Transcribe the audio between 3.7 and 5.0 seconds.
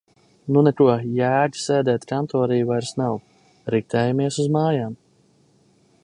riktējamies uz mājām.